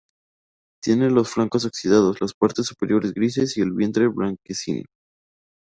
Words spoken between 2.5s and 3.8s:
superiores grises y el